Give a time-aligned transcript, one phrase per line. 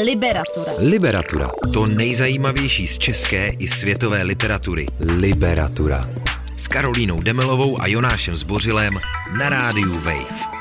[0.00, 0.72] Liberatura.
[0.78, 1.50] Liberatura.
[1.72, 4.86] To nejzajímavější z české i světové literatury.
[5.00, 6.00] Liberatura.
[6.56, 8.94] S Karolínou Demelovou a Jonášem Zbořilem
[9.38, 10.52] na rádiu Wave.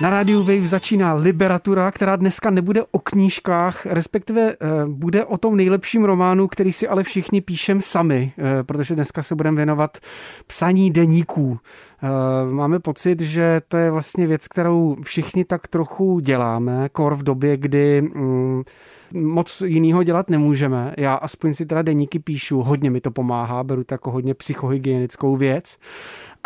[0.00, 5.56] Na rádiu Wave začíná Liberatura, která dneska nebude o knížkách, respektive eh, bude o tom
[5.56, 9.98] nejlepším románu, který si ale všichni píšem sami, eh, protože dneska se budeme věnovat
[10.46, 11.58] psaní deníků.
[12.04, 17.22] Eh, máme pocit, že to je vlastně věc, kterou všichni tak trochu děláme, kor v
[17.22, 18.62] době, kdy mm,
[19.14, 20.94] moc jiného dělat nemůžeme.
[20.98, 25.36] Já aspoň si teda deníky píšu, hodně mi to pomáhá, beru to jako hodně psychohygienickou
[25.36, 25.78] věc.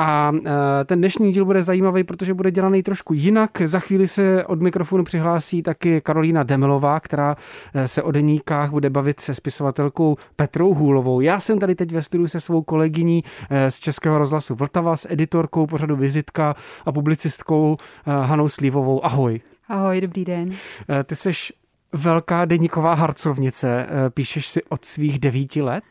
[0.00, 0.32] A
[0.80, 3.62] e, ten dnešní díl bude zajímavý, protože bude dělaný trošku jinak.
[3.64, 7.36] Za chvíli se od mikrofonu přihlásí taky Karolína Demelová, která
[7.74, 11.20] e, se o deníkách bude bavit se spisovatelkou Petrou Hůlovou.
[11.20, 15.10] Já jsem tady teď ve studiu se svou kolegyní e, z Českého rozhlasu Vltava, s
[15.10, 16.56] editorkou pořadu Vizitka
[16.86, 19.04] a publicistkou Hanou Slívovou.
[19.04, 19.40] Ahoj.
[19.68, 20.50] Ahoj, dobrý den.
[21.04, 21.30] Ty jsi
[21.92, 23.86] velká deníková harcovnice.
[24.14, 25.84] Píšeš si od svých devíti let?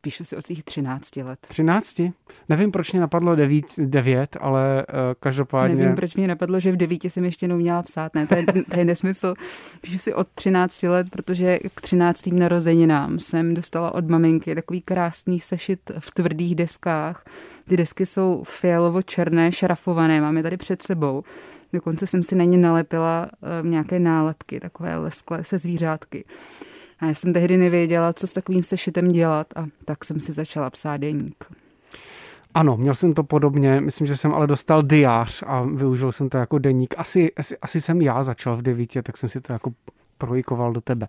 [0.00, 1.38] Píšu si od svých 13 let.
[1.48, 2.00] 13?
[2.48, 5.76] Nevím, proč mě napadlo 9, 9 ale uh, každopádně...
[5.76, 8.14] Nevím, proč mě napadlo, že v 9 jsem ještě neuměla psát.
[8.14, 9.34] Ne, to je, to je nesmysl.
[9.80, 12.26] Píšu si od 13 let, protože k 13.
[12.26, 17.24] narozeninám jsem dostala od maminky takový krásný sešit v tvrdých deskách.
[17.68, 21.22] Ty desky jsou fialovo-černé, šrafované, mám je tady před sebou.
[21.72, 23.30] Dokonce jsem si na ně nalepila
[23.62, 26.24] uh, nějaké nálepky, takové lesklé se zvířátky.
[26.98, 30.70] A já jsem tehdy nevěděla, co s takovým sešitem dělat a tak jsem si začala
[30.70, 31.44] psát deník.
[32.54, 36.38] Ano, měl jsem to podobně, myslím, že jsem ale dostal diář a využil jsem to
[36.38, 36.94] jako deník.
[36.98, 39.72] Asi, asi, asi jsem já začal v devítě, tak jsem si to jako
[40.18, 41.08] projikoval do tebe.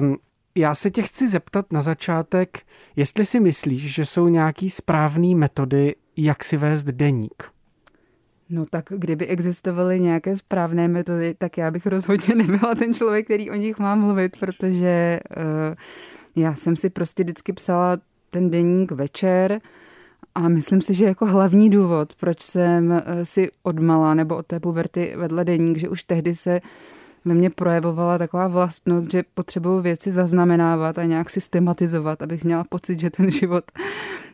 [0.00, 0.16] Um,
[0.54, 2.62] já se tě chci zeptat na začátek,
[2.96, 7.55] jestli si myslíš, že jsou nějaký správné metody, jak si vést deník.
[8.50, 13.50] No tak kdyby existovaly nějaké správné metody, tak já bych rozhodně nebyla ten člověk, který
[13.50, 15.74] o nich má mluvit, protože uh,
[16.36, 17.98] já jsem si prostě vždycky psala
[18.30, 19.60] ten deník večer
[20.34, 24.60] a myslím si, že jako hlavní důvod, proč jsem uh, si odmala nebo od té
[24.60, 26.60] puberty vedla deník, že už tehdy se
[27.24, 33.00] ve mně projevovala taková vlastnost, že potřebuju věci zaznamenávat a nějak systematizovat, abych měla pocit,
[33.00, 33.64] že ten život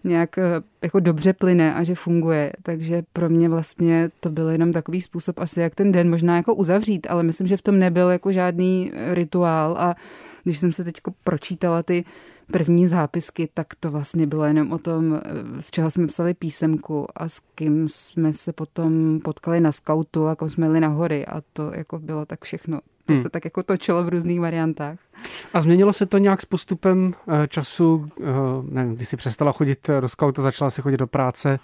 [0.05, 2.53] nějak eh, jako dobře plyne a že funguje.
[2.63, 6.55] Takže pro mě vlastně to byl jenom takový způsob asi, jak ten den možná jako
[6.55, 9.95] uzavřít, ale myslím, že v tom nebyl jako žádný rituál a
[10.45, 12.05] když jsem se teď pročítala ty
[12.53, 15.21] první zápisky, tak to vlastně bylo jenom o tom,
[15.59, 20.37] z čeho jsme psali písemku a s kým jsme se potom potkali na skautu a
[20.37, 22.81] kom jsme jeli na hory a to jako bylo tak všechno.
[23.07, 23.23] To hmm.
[23.23, 24.99] se tak jako točilo v různých variantách.
[25.55, 28.25] A změnilo se to nějak s postupem eh, času, eh,
[28.63, 31.59] nevím, když jsi přestala chodit do skauta, začala si chodit do práce,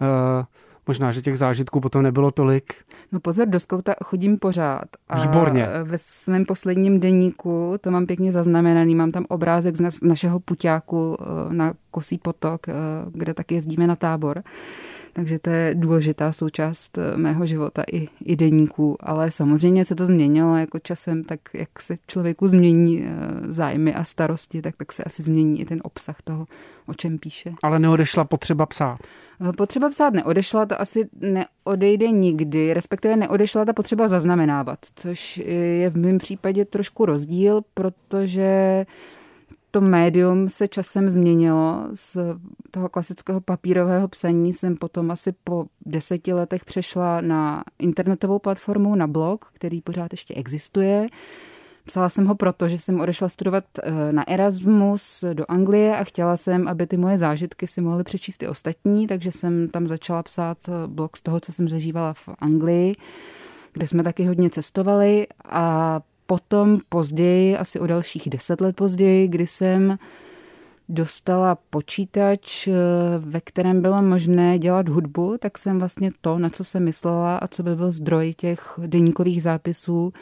[0.00, 0.44] eh,
[0.86, 2.74] Možná, že těch zážitků potom nebylo tolik.
[3.12, 4.84] No pozor, do skauta chodím pořád.
[5.08, 5.66] A Výborně.
[5.84, 11.16] Ve svém posledním denníku, to mám pěkně zaznamenaný, mám tam obrázek z našeho puťáku
[11.48, 12.66] na Kosí potok,
[13.12, 14.42] kde tak jezdíme na tábor.
[15.12, 20.06] Takže to je důležitá součást eh, mého života i, i deníku, ale samozřejmě se to
[20.06, 23.04] změnilo jako časem, tak jak se člověku změní
[23.48, 26.46] zájmy a starosti, tak, tak se asi změní i ten obsah toho,
[26.86, 27.52] o čem píše.
[27.62, 28.98] Ale neodešla potřeba psát.
[29.56, 35.96] Potřeba psát neodešla, to asi neodejde nikdy, respektive neodešla ta potřeba zaznamenávat, což je v
[35.96, 38.86] mém případě trošku rozdíl, protože
[39.70, 41.88] to médium se časem změnilo.
[41.94, 42.16] Z
[42.70, 49.06] toho klasického papírového psaní jsem potom asi po deseti letech přešla na internetovou platformu, na
[49.06, 51.06] blog, který pořád ještě existuje.
[51.84, 56.36] Psala jsem ho proto, že jsem odešla studovat eh, na Erasmus do Anglie a chtěla
[56.36, 60.58] jsem, aby ty moje zážitky si mohly přečíst i ostatní, takže jsem tam začala psát
[60.68, 62.96] eh, blog z toho, co jsem zažívala v Anglii,
[63.72, 66.00] kde jsme taky hodně cestovali a
[66.30, 69.98] potom později, asi o dalších deset let později, kdy jsem
[70.88, 72.72] dostala počítač, eh,
[73.18, 77.46] ve kterém bylo možné dělat hudbu, tak jsem vlastně to, na co jsem myslela a
[77.46, 80.12] co by byl zdroj těch deníkových zápisů,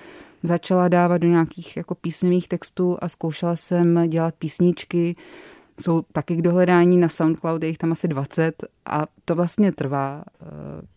[0.42, 5.16] začala dávat do nějakých jako písňových textů a zkoušela jsem dělat písničky.
[5.80, 10.24] Jsou taky k dohledání na SoundCloud, je jich tam asi 20 a to vlastně trvá.
[10.42, 10.46] Eh,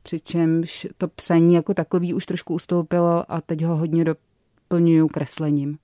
[0.04, 4.06] přičemž to psaní jako takový už trošku ustoupilo a teď ho hodně
[4.72, 5.78] doplňuju kreslením.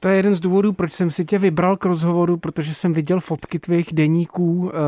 [0.00, 3.20] To je jeden z důvodů, proč jsem si tě vybral k rozhovoru, protože jsem viděl
[3.20, 4.78] fotky tvých deníků eh,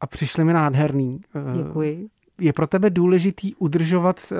[0.00, 1.20] a přišly mi nádherný.
[1.34, 2.08] Eh, Děkuji.
[2.40, 4.32] Je pro tebe důležitý udržovat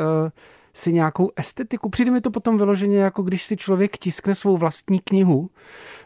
[0.75, 1.89] si nějakou estetiku.
[1.89, 5.51] Přijde mi to potom vyloženě, jako když si člověk tiskne svou vlastní knihu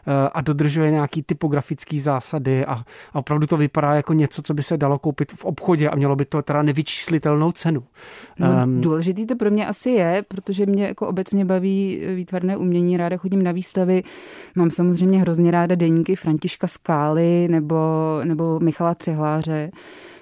[0.07, 2.73] eh, a dodržuje nějaký typografický zásady a,
[3.13, 6.15] a opravdu to vypadá jako něco, co by se dalo koupit v obchodě a mělo
[6.15, 7.83] by to teda nevyčíslitelnou cenu.
[8.39, 12.97] No, um, důležitý to pro mě asi je, protože mě jako obecně baví výtvarné umění,
[12.97, 14.03] ráda chodím na výstavy,
[14.55, 17.75] mám samozřejmě hrozně ráda deníky Františka Skály nebo,
[18.23, 19.71] nebo Michala Cihláře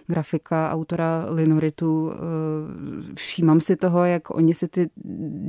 [0.07, 2.11] grafika, autora Linoritu.
[2.11, 2.17] Eh,
[3.15, 4.89] všímám si toho, jak oni si ty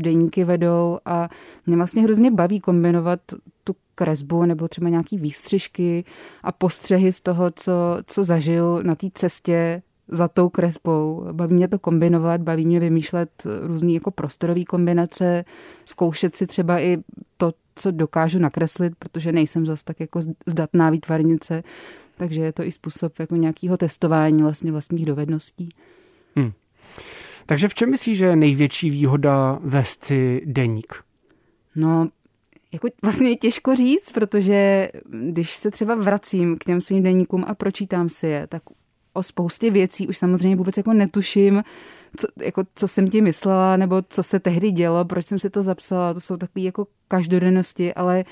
[0.02, 1.28] deníky vedou a
[1.66, 3.20] mě vlastně hrozně baví kombinovat
[3.64, 6.04] tu kresbu nebo třeba nějaký výstřižky
[6.42, 7.72] a postřehy z toho, co,
[8.06, 11.26] co zažiju na té cestě za tou kresbou.
[11.32, 13.30] Baví mě to kombinovat, baví mě vymýšlet
[13.62, 15.44] různé jako prostorové kombinace,
[15.84, 16.98] zkoušet si třeba i
[17.36, 21.62] to, co dokážu nakreslit, protože nejsem zas tak jako zdatná výtvarnice,
[22.18, 25.68] takže je to i způsob jako nějakého testování vlastně vlastních dovedností.
[26.36, 26.52] Hmm.
[27.46, 30.94] Takže v čem myslíš, že je největší výhoda vést si deník?
[31.76, 32.08] No,
[32.72, 34.88] jako vlastně je těžko říct, protože
[35.30, 38.62] když se třeba vracím k těm svým deníkům a pročítám si je, tak
[39.12, 41.62] o spoustě věcí už samozřejmě vůbec jako netuším,
[42.16, 45.62] co, jako, co jsem ti myslela, nebo co se tehdy dělo, proč jsem si to
[45.62, 46.14] zapsala.
[46.14, 48.24] To jsou takové jako každodennosti, ale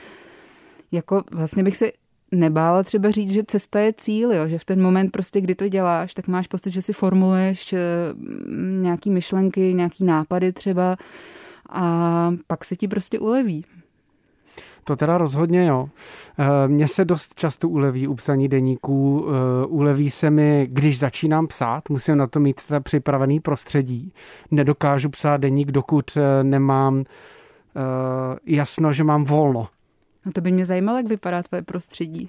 [0.92, 1.92] jako vlastně bych si
[2.32, 4.48] nebála třeba říct, že cesta je cíl, jo?
[4.48, 7.78] že v ten moment prostě, kdy to děláš, tak máš pocit, že si formuluješ eh,
[8.80, 10.96] nějaký myšlenky, nějaký nápady třeba
[11.70, 13.64] a pak se ti prostě uleví.
[14.84, 15.88] To teda rozhodně jo.
[16.38, 19.26] Eh, mně se dost často uleví u psaní deníků.
[19.28, 24.12] Eh, uleví se mi, když začínám psát, musím na to mít teda připravený prostředí.
[24.50, 27.04] Nedokážu psát deník, dokud nemám
[28.46, 29.68] jasno, že mám volno
[30.26, 32.28] No to by mě zajímalo, jak vypadá tvoje prostředí.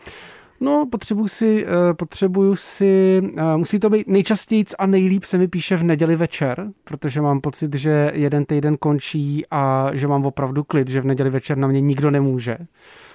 [0.59, 0.89] No,
[1.25, 5.83] si, eh, potřebuju si, eh, musí to být nejčastěji a nejlíp se mi píše v
[5.83, 11.01] neděli večer, protože mám pocit, že jeden týden končí a že mám opravdu klid, že
[11.01, 12.57] v neděli večer na mě nikdo nemůže.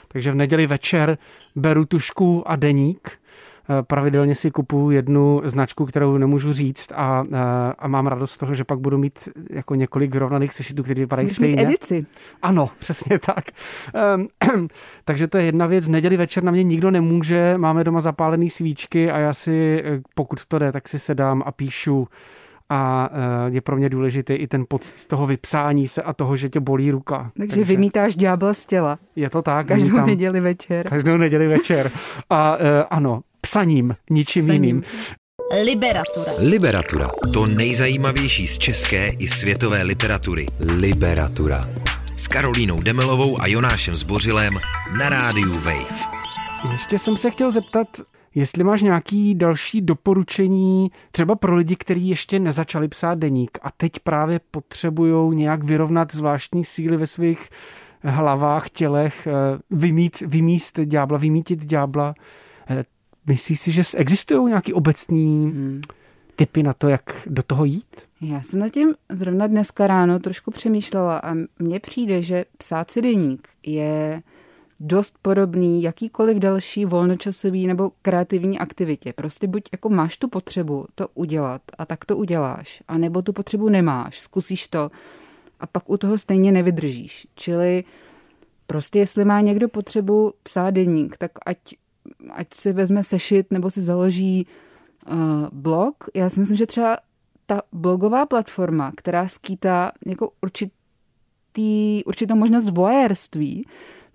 [0.08, 1.19] Takže v neděli večer
[1.56, 3.11] beru tušku a deník
[3.82, 7.38] pravidelně si kupuju jednu značku, kterou nemůžu říct a, eh,
[7.79, 11.26] a mám radost z toho, že pak budu mít jako několik vyrovnaných sešitů, které vypadají
[11.26, 11.56] Můžeš stejně.
[11.56, 12.06] Mít edici.
[12.43, 13.44] Ano, přesně tak.
[14.17, 14.26] Um,
[15.05, 15.88] takže to je jedna věc.
[15.88, 20.47] Neděli večer na mě nikdo nemůže, máme doma zapálené svíčky a já si, eh, pokud
[20.47, 22.09] to jde, tak si sedám a píšu
[22.69, 23.11] a
[23.47, 26.91] je pro mě důležitý i ten pocit toho vypsání se a toho, že tě bolí
[26.91, 27.31] ruka.
[27.37, 28.99] Takže, Takže vymítáš ďábla z těla.
[29.17, 29.67] Je to tak.
[29.67, 30.88] Každou vymítám, neděli večer.
[30.88, 31.91] Každou neděli večer.
[32.31, 32.56] A
[32.91, 34.64] ano, psaním, ničím psaním.
[34.64, 34.82] jiným.
[35.64, 36.32] Liberatura.
[36.38, 37.10] Liberatura.
[37.32, 40.46] To nejzajímavější z české i světové literatury.
[40.60, 41.68] Liberatura.
[42.16, 44.58] S Karolínou Demelovou a Jonášem Zbořilem
[44.98, 46.12] na rádiu Wave.
[46.72, 47.86] Ještě jsem se chtěl zeptat,
[48.34, 53.92] jestli máš nějaký další doporučení, třeba pro lidi, kteří ještě nezačali psát deník a teď
[54.04, 57.48] právě potřebují nějak vyrovnat zvláštní síly ve svých
[58.04, 62.14] hlavách, tělech, eh, vymít, vymíst ďábla, vymítit ďábla.
[63.26, 65.80] Myslíš si, že existují nějaký obecný hmm.
[66.36, 67.96] typy na to, jak do toho jít?
[68.20, 73.02] Já jsem nad tím zrovna dneska ráno trošku přemýšlela a mně přijde, že psát si
[73.02, 74.22] deník je
[74.80, 79.12] dost podobný jakýkoliv další volnočasový nebo kreativní aktivitě.
[79.12, 83.32] Prostě buď jako máš tu potřebu to udělat a tak to uděláš, a nebo tu
[83.32, 84.90] potřebu nemáš, zkusíš to
[85.60, 87.26] a pak u toho stejně nevydržíš.
[87.34, 87.84] Čili
[88.66, 91.58] prostě jestli má někdo potřebu psát deník, tak ať
[92.37, 94.46] ať si vezme sešit nebo si založí
[95.06, 95.17] uh,
[95.52, 95.96] blog.
[96.14, 96.96] Já si myslím, že třeba
[97.46, 103.67] ta blogová platforma, která skýtá jako určitý, určitou možnost voyeurství,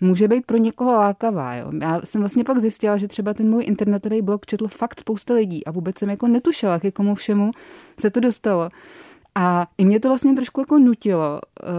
[0.02, 1.56] může být pro někoho lákavá.
[1.56, 1.72] Jo.
[1.82, 5.66] Já jsem vlastně pak zjistila, že třeba ten můj internetový blog četl fakt spousta lidí
[5.66, 7.52] a vůbec jsem jako netušila, k komu všemu
[8.00, 8.70] se to dostalo.
[9.36, 11.70] A i mě to vlastně trošku jako nutilo uh,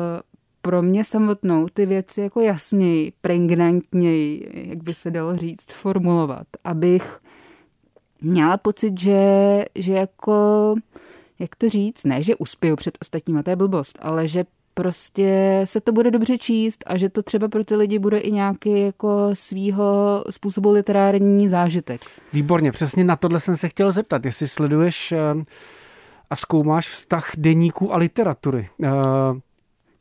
[0.63, 7.21] pro mě samotnou ty věci jako jasněji, pregnantněji, jak by se dalo říct, formulovat, abych
[8.21, 10.75] měla pocit, že, že jako,
[11.39, 15.81] jak to říct, ne, že uspěju před ostatníma, to je blbost, ale že prostě se
[15.81, 19.31] to bude dobře číst a že to třeba pro ty lidi bude i nějaký jako
[19.33, 22.01] svýho způsobu literární zážitek.
[22.33, 25.19] Výborně, přesně na tohle jsem se chtěl zeptat, jestli sleduješ eh,
[26.31, 28.69] a zkoumáš vztah deníků a literatury.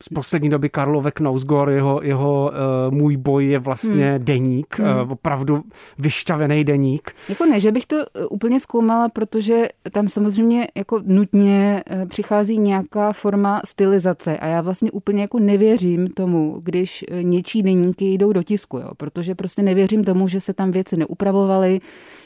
[0.00, 2.52] Eh, z poslední doby Karlovek Knousgor, jeho, jeho
[2.88, 4.24] uh, můj boj je vlastně hmm.
[4.24, 5.00] deník, hmm.
[5.00, 5.62] Uh, opravdu
[5.98, 7.12] vyšťavený deník.
[7.28, 13.12] Jako ne, že bych to eh, úplně zkoumala, protože tam samozřejmě jako nutně přichází nějaká
[13.12, 18.78] forma stylizace a já vlastně úplně jako nevěřím tomu, když něčí deníky jdou do tisku,
[18.78, 21.80] jo, protože prostě nevěřím tomu, že se tam věci neupravovaly,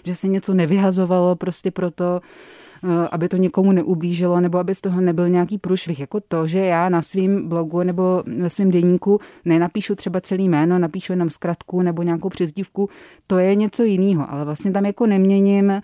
[0.05, 2.62] že se něco nevyhazovalo prostě proto, eh,
[3.11, 6.01] aby to někomu neublížilo, nebo aby z toho nebyl nějaký průšvih.
[6.01, 10.79] Jako to, že já na svém blogu nebo ve svém deníku nenapíšu třeba celý jméno,
[10.79, 12.89] napíšu jenom zkratku nebo nějakou přezdívku,
[13.27, 15.83] to je něco jiného, ale vlastně tam jako neměním, eh,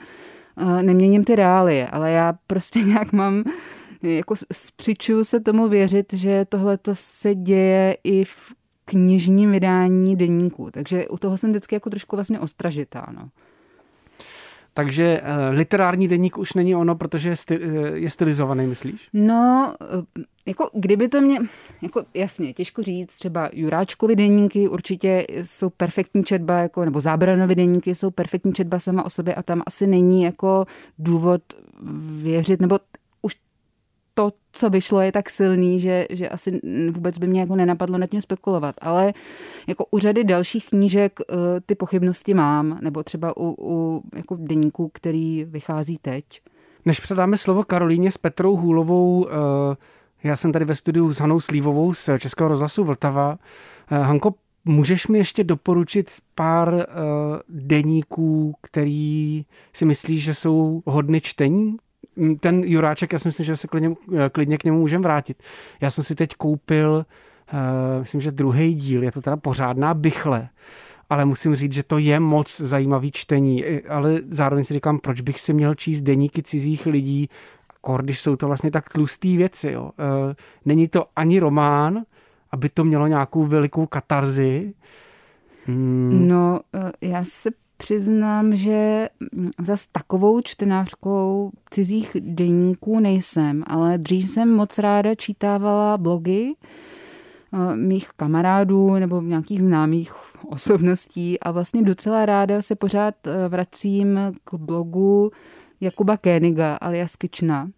[0.82, 3.44] neměním ty reálie, ale já prostě nějak mám
[4.02, 4.34] jako
[4.76, 8.52] přičuju se tomu věřit, že tohle to se děje i v
[8.84, 10.70] knižním vydání deníku.
[10.70, 13.06] Takže u toho jsem vždycky jako trošku vlastně ostražitá.
[13.14, 13.28] No.
[14.74, 17.36] Takže uh, literární deník už není ono, protože je,
[17.94, 19.08] je stylizovaný, myslíš?
[19.12, 20.04] No, uh,
[20.46, 21.38] jako kdyby to mě,
[21.82, 27.94] jako jasně, těžko říct, třeba Juráčkovi deníky určitě jsou perfektní četba, jako, nebo Zábranovi deníky
[27.94, 30.66] jsou perfektní četba sama o sobě a tam asi není jako
[30.98, 31.42] důvod
[32.22, 32.78] věřit, nebo
[34.18, 36.60] to, co vyšlo, je tak silný, že, že asi
[36.90, 38.74] vůbec by mě jako nenapadlo nad tím spekulovat.
[38.78, 39.14] Ale
[39.66, 44.90] jako u řady dalších knížek uh, ty pochybnosti mám, nebo třeba u, u jako deníku,
[44.94, 46.24] který vychází teď.
[46.84, 49.30] Než předáme slovo Karolíně s Petrou Hůlovou, uh,
[50.22, 53.38] já jsem tady ve studiu s Hanou Slívovou z Českého rozhlasu Vltava.
[53.92, 54.34] Uh, Hanko,
[54.64, 56.86] můžeš mi ještě doporučit pár
[57.48, 61.76] deníků, který si myslíš, že jsou hodny čtení?
[62.40, 65.42] Ten Juráček, já si myslím, že se klidně, eh, klidně k němu můžeme vrátit.
[65.80, 67.06] Já jsem si teď koupil,
[67.52, 70.48] uh, myslím, že druhý díl, je to teda pořádná bychle,
[71.10, 75.40] ale musím říct, že to je moc zajímavý čtení, ale zároveň si říkám, proč bych
[75.40, 77.28] si měl číst deníky cizích lidí,
[77.80, 79.70] kor, když jsou to vlastně tak tlustý věci.
[79.72, 79.82] Jo.
[79.82, 79.90] Uh,
[80.64, 82.04] není to ani román,
[82.50, 84.74] aby to mělo nějakou velikou katarzi.
[85.66, 86.28] Hmm.
[86.28, 86.60] No,
[87.00, 89.08] já se přiznám, že
[89.60, 98.10] za takovou čtenářkou cizích deníků nejsem, ale dřív jsem moc ráda čítávala blogy eh, mých
[98.16, 100.12] kamarádů nebo nějakých známých
[100.46, 105.30] osobností a vlastně docela ráda se pořád eh, vracím k blogu
[105.80, 107.70] Jakuba Kéniga alias Kična.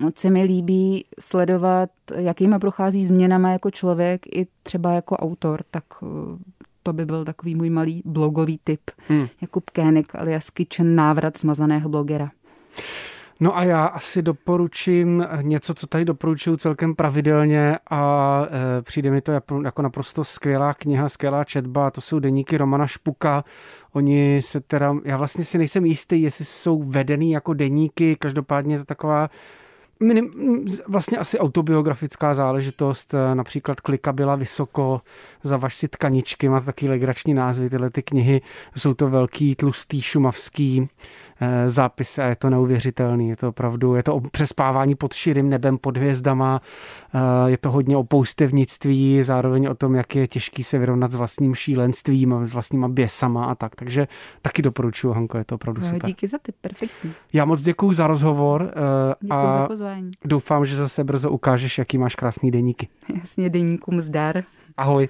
[0.00, 5.84] Moc se mi líbí sledovat, jakýma prochází změnama jako člověk i třeba jako autor, tak
[6.02, 6.06] eh,
[6.82, 8.80] to by byl takový můj malý blogový tip.
[9.08, 9.28] Hmm.
[9.40, 12.30] Jakub Kének alias Kitchen návrat smazaného blogera.
[13.40, 18.42] No a já asi doporučím něco, co tady doporučuju celkem pravidelně a
[18.78, 21.90] e, přijde mi to jako, jako naprosto skvělá kniha, skvělá četba.
[21.90, 23.44] To jsou deníky Romana Špuka.
[23.92, 28.78] Oni se teda, já vlastně si nejsem jistý, jestli jsou vedený jako deníky, každopádně je
[28.78, 29.30] to taková
[30.00, 30.30] minim,
[30.88, 35.00] vlastně asi autobiografická záležitost, eh, například Klika byla vysoko,
[35.42, 38.40] zavaž si tkaničky, má taky legrační názvy, tyhle ty knihy,
[38.76, 40.88] jsou to velký, tlustý, šumavský
[41.66, 43.28] zápis a je to neuvěřitelný.
[43.28, 46.60] Je to opravdu, je to o přespávání pod širým nebem, pod hvězdama,
[47.14, 51.14] eh, je to hodně o poustevnictví, zároveň o tom, jak je těžký se vyrovnat s
[51.14, 53.74] vlastním šílenstvím a s vlastníma běsama a tak.
[53.74, 54.08] Takže
[54.42, 56.06] taky doporučuji, Hanko, je to opravdu super.
[56.06, 57.12] Díky za ty, perfektní.
[57.32, 60.10] Já moc děkuji za rozhovor eh, Děkuji a za pozvání.
[60.24, 62.88] doufám, že zase brzo ukážeš, jaký máš krásný deníky.
[63.20, 64.42] Jasně, deníkům zdar.
[64.76, 65.08] Ahoj.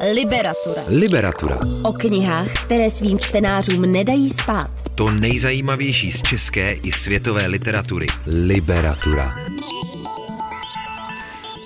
[0.00, 0.82] Liberatura.
[0.88, 1.58] Liberatura.
[1.82, 4.70] O knihách, které svým čtenářům nedají spát.
[4.94, 8.06] To nejzajímavější z české i světové literatury.
[8.26, 9.34] Liberatura.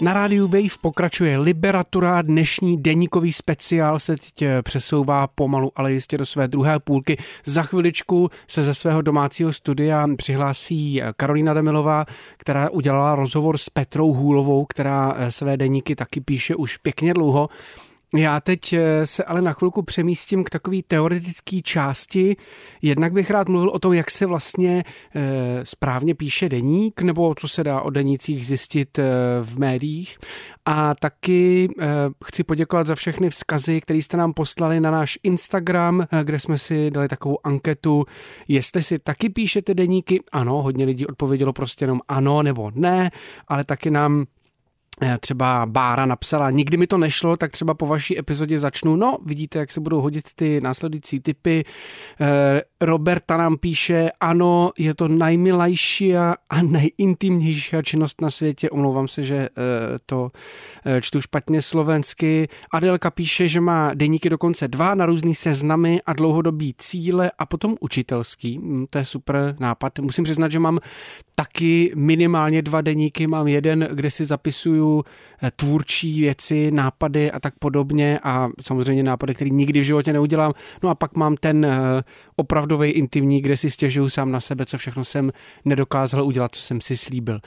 [0.00, 2.22] Na rádiu Wave pokračuje Liberatura.
[2.22, 7.16] Dnešní deníkový speciál se teď eh, přesouvá pomalu, ale jistě do své druhé půlky.
[7.44, 12.04] Za chviličku se ze svého domácího studia přihlásí eh, Karolina Demilová,
[12.36, 17.48] která udělala rozhovor s Petrou Hůlovou, která eh, své deníky taky píše už pěkně dlouho.
[18.16, 22.37] Já teď eh, se ale na chvilku přemístím k takové teoretické části.
[22.83, 27.49] Jednak bych rád mluvil o tom, jak se vlastně e, správně píše deník, nebo co
[27.49, 29.02] se dá o denících zjistit e,
[29.42, 30.19] v médiích.
[30.64, 31.69] A taky
[32.25, 36.90] chci poděkovat za všechny vzkazy, které jste nám poslali na náš Instagram, kde jsme si
[36.90, 38.04] dali takovou anketu,
[38.49, 40.21] jestli si taky píšete deníky.
[40.33, 43.11] Ano, hodně lidí odpovědělo prostě jenom ano nebo ne,
[43.49, 44.41] ale taky nám Eh,
[45.20, 48.96] třeba Bára napsala, nikdy mi to nešlo, tak třeba po vaší epizodě začnu.
[48.96, 51.64] No, vidíte, jak se budou hodit ty následující typy.
[52.82, 58.70] Eh, Roberta nám píše, ano, je to najmilejší a nejintimnější činnost na světě.
[58.70, 59.48] Omlouvám se, že eh,
[60.06, 60.30] to
[61.00, 62.48] čtu špatně slovensky.
[62.72, 67.76] Adelka píše, že má deníky dokonce dva na různý seznamy a dlouhodobý cíle a potom
[67.80, 68.58] učitelský.
[68.58, 69.98] Hm, to je super nápad.
[69.98, 70.78] Musím přiznat, že mám
[71.34, 73.26] taky minimálně dva deníky.
[73.26, 75.04] Mám jeden, kde si zapisuju
[75.42, 80.52] eh, tvůrčí věci, nápady a tak podobně a samozřejmě nápady, které nikdy v životě neudělám.
[80.82, 82.02] No a pak mám ten eh,
[82.73, 85.33] opravdový intimní, kde si stěžuju sám na sebe, co všechno jsem
[85.64, 87.41] nedokázal udělat, co jsem si slíbil.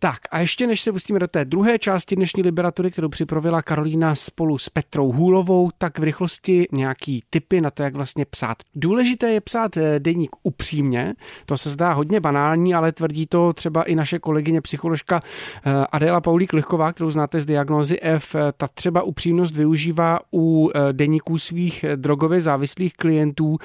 [0.00, 4.14] Tak a ještě než se pustíme do té druhé části dnešní Liberatury, kterou připravila Karolína
[4.14, 8.56] spolu s Petrou Hůlovou, tak v rychlosti nějaký typy na to, jak vlastně psát.
[8.74, 11.14] Důležité je psát eh, deník upřímně,
[11.46, 15.20] to se zdá hodně banální, ale tvrdí to třeba i naše kolegyně psycholožka
[15.66, 18.36] eh, Adéla Paulík Lichková, kterou znáte z diagnózy F.
[18.56, 23.58] Ta třeba upřímnost využívá u eh, deníků svých drogově závislých klientů,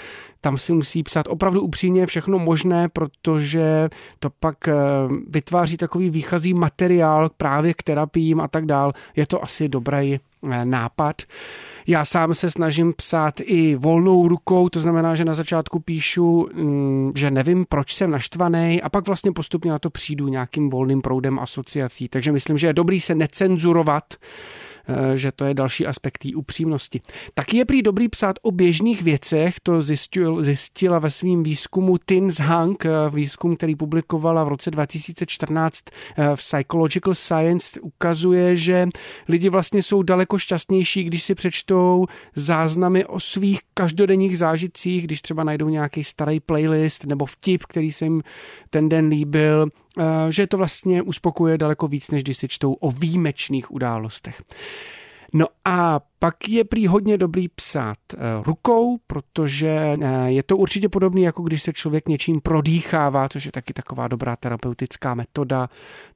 [0.44, 4.74] tam si musí psát opravdu upřímně všechno možné, protože to pak eh,
[5.28, 8.94] vytváří takový výchozí materiál právě k terapiím a tak dál.
[9.16, 11.22] Je to asi dobrý eh, nápad.
[11.88, 17.12] Já sám se snažím psát i volnou rukou, to znamená, že na začátku píšu, mm,
[17.16, 21.40] že nevím, proč jsem naštvaný a pak vlastně postupně na to přijdu nějakým volným proudem
[21.40, 22.08] asociací.
[22.08, 24.04] Takže myslím, že je dobrý se necenzurovat,
[25.16, 27.02] že to je další aspekt upřímnosti.
[27.34, 32.40] Taky je prý dobrý psát o běžných věcech, to zjistil, zjistila ve svém výzkumu Tins
[32.40, 35.84] Hank, eh, výzkum, který publikovala v roce 2014
[36.18, 38.88] eh, v Psychological Science, ukazuje, že
[39.28, 45.44] lidi vlastně jsou daleko šťastnější, když si přečtou záznamy o svých každodenních zážitcích, když třeba
[45.44, 48.24] najdou nějaký starý playlist nebo vtip, který se jim
[48.70, 49.83] ten den líbil, Eh,
[50.30, 54.42] že to vlastně uspokuje daleko víc, než když si čtou o výjimečných událostech.
[55.34, 59.70] No a pak je prý hodně dobrý psát eh, rukou, protože
[60.02, 64.08] eh, je to určitě podobný, jako když se člověk něčím prodýchává, což je taky taková
[64.08, 65.70] dobrá terapeutická metoda.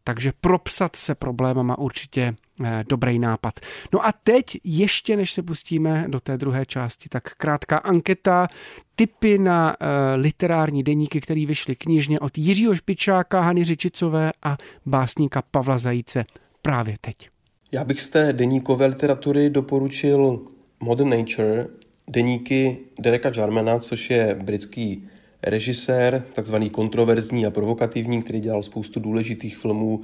[0.04, 3.60] Takže propsat se problémama určitě eh, dobrý nápad.
[3.94, 8.48] No a teď, ještě než se pustíme do té druhé části, tak krátká anketa,
[8.96, 9.76] tipy na
[10.16, 16.26] literární deníky, které vyšly knižně od Jiřího Špičáka, Hany Řičicové a básníka Pavla Zajíce
[16.62, 17.30] právě teď.
[17.72, 20.40] Já bych z té deníkové literatury doporučil
[20.80, 21.68] Modern Nature,
[22.08, 25.08] deníky Dereka Jarmana, což je britský
[25.44, 30.04] režisér, takzvaný kontroverzní a provokativní, který dělal spoustu důležitých filmů,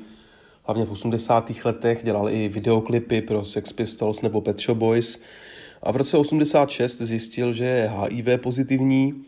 [0.63, 1.51] hlavně v 80.
[1.65, 5.21] letech, dělal i videoklipy pro Sex Pistols nebo Pet Shop Boys.
[5.83, 9.23] A v roce 86 zjistil, že je HIV pozitivní,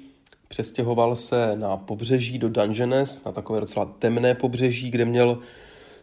[0.48, 5.40] přestěhoval se na pobřeží do Dungeness, na takové docela temné pobřeží, kde měl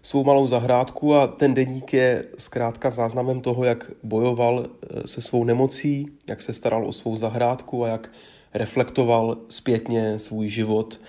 [0.02, 5.44] svou malou zahrádku a ten deník je zkrátka záznamem toho, jak bojoval eh, se svou
[5.44, 8.10] nemocí, jak se staral o svou zahrádku a jak
[8.54, 11.00] reflektoval zpětně svůj život,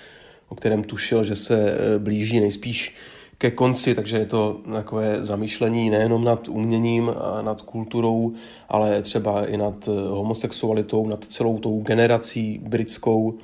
[0.48, 2.96] o kterém tušil, že se eh, blíží nejspíš
[3.38, 8.34] ke konci, takže je to takové zamýšlení nejenom nad uměním a nad kulturou,
[8.70, 13.38] ale třeba i nad eh, homosexualitou, nad celou tou generací britskou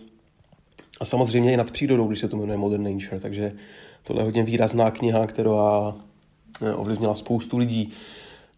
[1.00, 3.54] a samozřejmě i nad přírodou, když se to jmenuje Modern Nature, takže
[4.04, 5.96] Tohle je hodně výrazná kniha, která
[6.62, 7.94] eh, ovlivnila spoustu lidí.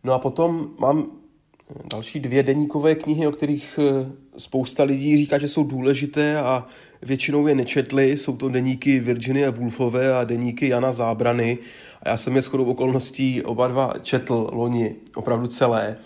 [0.03, 1.11] No a potom mám
[1.91, 6.67] další dvě deníkové knihy, o kterých eh, spousta lidí říká, že jsou důležité a
[7.01, 8.17] většinou je nečetli.
[8.17, 11.57] Jsou to deníky Virginie Woolfové a deníky Jana Zábrany.
[12.03, 15.97] A já jsem je shodou okolností oba dva četl loni opravdu celé.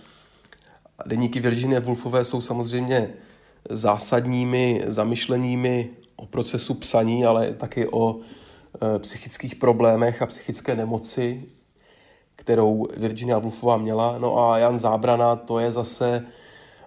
[1.05, 3.13] Deníky Virginie Woolfové jsou samozřejmě
[3.69, 8.19] zásadními zamyšleními o procesu psaní, ale taky o
[8.81, 11.43] Eh, psychických problémech a psychické nemoci,
[12.35, 14.17] kterou Virginia Woolfová měla.
[14.17, 16.25] No a Jan Zábrana, to je zase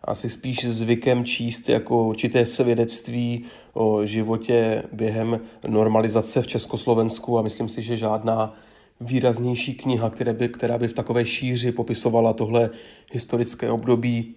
[0.04, 7.68] asi spíš zvykem číst jako určité svědectví o životě během normalizace v Československu a myslím
[7.68, 8.54] si, že žádná
[9.00, 12.70] výraznější kniha, která by, která by v takové šíři popisovala tohle
[13.12, 14.34] historické období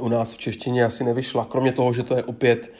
[0.00, 1.44] u nás v češtině asi nevyšla.
[1.44, 2.72] Kromě toho, že to je opět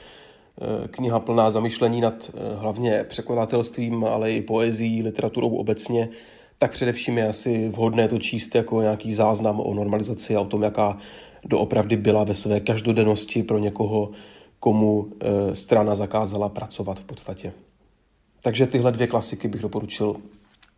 [0.87, 6.09] kniha plná zamyšlení nad eh, hlavně překladatelstvím, ale i poezí, literaturou obecně,
[6.57, 10.63] tak především je asi vhodné to číst jako nějaký záznam o normalizaci a o tom,
[10.63, 10.97] jaká
[11.45, 14.11] doopravdy byla ve své každodennosti pro někoho,
[14.59, 17.53] komu eh, strana zakázala pracovat v podstatě.
[18.43, 20.15] Takže tyhle dvě klasiky bych doporučil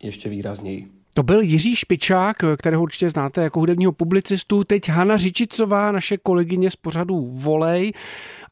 [0.02, 1.03] ještě výrazněji.
[1.14, 4.64] To byl Jiří Špičák, kterého určitě znáte jako hudebního publicistu.
[4.64, 7.92] Teď Hana Řičicová, naše kolegyně z pořadu Volej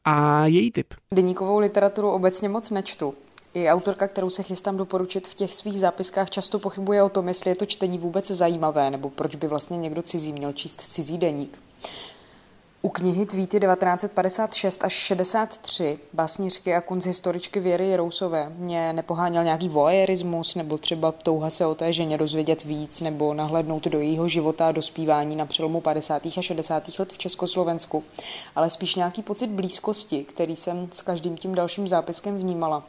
[0.05, 0.93] a její tip.
[1.11, 3.13] Deníkovou literaturu obecně moc nečtu.
[3.53, 7.51] I autorka, kterou se chystám doporučit v těch svých zápiskách, často pochybuje o tom, jestli
[7.51, 11.59] je to čtení vůbec zajímavé, nebo proč by vlastně někdo cizí měl číst cizí deník.
[12.85, 20.55] U knihy Tweety 1956 až 63 básnířky a kunzhistoričky Věry Jerousové mě nepoháněl nějaký voyeurismus
[20.55, 24.71] nebo třeba touha se o té ženě dozvědět víc nebo nahlédnout do jejího života a
[24.71, 26.25] dospívání na přelomu 50.
[26.25, 26.99] a 60.
[26.99, 28.03] let v Československu,
[28.55, 32.83] ale spíš nějaký pocit blízkosti, který jsem s každým tím dalším zápiskem vnímala.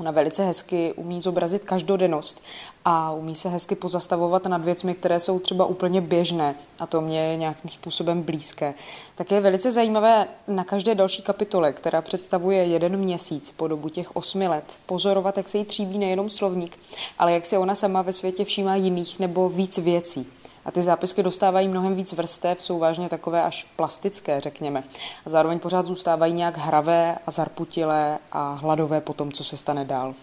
[0.00, 2.42] Ona velice hezky umí zobrazit každodennost
[2.84, 7.20] a umí se hezky pozastavovat nad věcmi, které jsou třeba úplně běžné a to mě
[7.20, 8.74] je nějakým způsobem blízké.
[9.14, 14.16] Tak je velice zajímavé na každé další kapitole, která představuje jeden měsíc po dobu těch
[14.16, 16.78] osmi let, pozorovat, jak se jí tříbí nejenom slovník,
[17.18, 20.32] ale jak se ona sama ve světě všímá jiných nebo víc věcí.
[20.64, 24.82] A ty zápisky dostávají mnohem víc vrstev, jsou vážně takové až plastické, řekněme.
[25.26, 29.84] A zároveň pořád zůstávají nějak hravé a zarputilé a hladové po tom, co se stane
[29.84, 30.14] dál.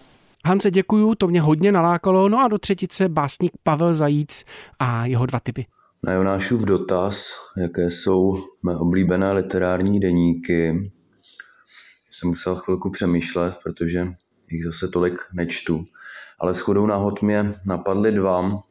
[0.46, 2.28] Hance, děkuju, to mě hodně nalákalo.
[2.28, 4.44] No a do třetice básník Pavel Zajíc
[4.78, 5.66] a jeho dva typy.
[6.02, 10.90] Na Jonášův dotaz, jaké jsou mé oblíbené literární deníky,
[12.12, 14.06] jsem musel chvilku přemýšlet, protože
[14.50, 15.84] jich zase tolik nečtu.
[16.38, 18.62] Ale shodou náhod mě napadly dva,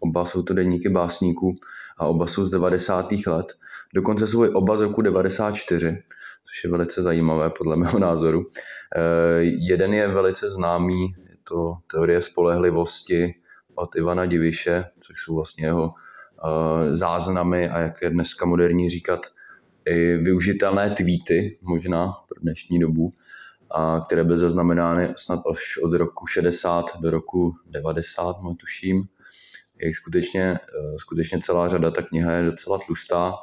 [0.00, 1.56] oba jsou to deníky básníků
[1.98, 3.12] a oba jsou z 90.
[3.26, 3.52] let.
[3.94, 6.02] Dokonce jsou i oba z roku 94,
[6.48, 8.46] což je velice zajímavé podle mého názoru.
[8.96, 13.34] Eh, jeden je velice známý, je to Teorie spolehlivosti
[13.74, 19.20] od Ivana Diviše, což jsou vlastně jeho eh, záznamy a jak je dneska moderní říkat,
[19.84, 23.10] i využitelné tweety možná pro dnešní dobu,
[23.74, 29.08] a které byly zaznamenány snad až od roku 60 do roku 90, tuším
[29.80, 33.34] je jich skutečně, eh, skutečně celá řada, ta kniha je docela tlustá,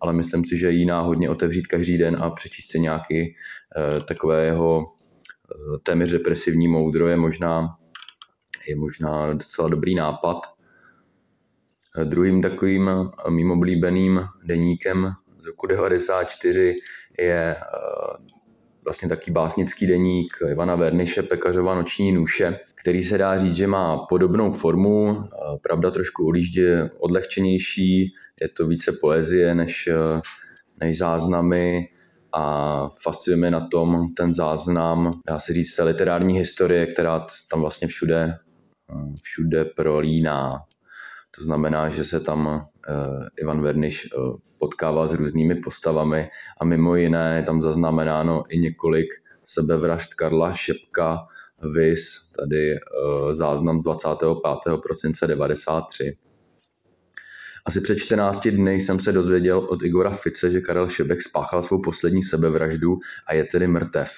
[0.00, 3.34] ale myslím si, že je jiná hodně otevřít každý den a přečíst si nějaký
[3.76, 7.76] uh, takové jeho uh, téměř depresivní moudro je možná,
[8.68, 10.36] je možná docela dobrý nápad.
[11.98, 12.90] Uh, druhým takovým
[13.28, 16.76] mým oblíbeným deníkem z roku 94
[17.18, 17.56] je
[18.84, 23.98] vlastně taký básnický deník Ivana Verniše Pekařova Noční nůše, který se dá říct, že má
[23.98, 25.24] podobnou formu,
[25.62, 28.12] pravda trošku odjíždě odlehčenější,
[28.42, 29.88] je to více poezie než,
[30.80, 31.88] než záznamy
[32.32, 38.38] a fascinuje na tom ten záznam, dá se říct, literární historie, která tam vlastně všude,
[39.22, 40.48] všude prolíná.
[41.40, 42.68] To znamená, že se tam
[43.40, 44.08] Ivan Verniš
[44.58, 46.28] potkává s různými postavami
[46.60, 49.08] a mimo jiné je tam zaznamenáno i několik
[49.44, 51.18] sebevražd Karla Šepka,
[51.74, 54.28] vis tady uh, záznam 25.
[54.82, 56.16] prosince 93.
[57.66, 61.80] Asi před 14 dny jsem se dozvěděl od Igora Fice, že Karel Šebek spáchal svou
[61.82, 64.12] poslední sebevraždu a je tedy mrtev.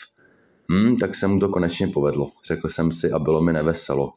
[0.71, 4.13] Hmm, tak se mu to konečně povedlo, řekl jsem si a bylo mi neveselo.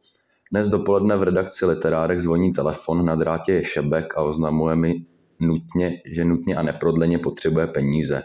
[0.52, 5.06] Dnes dopoledne v redakci Literárek zvoní telefon, na drátě je Šebek a oznamuje mi,
[5.40, 8.24] nutně, že nutně a neprodleně potřebuje peníze.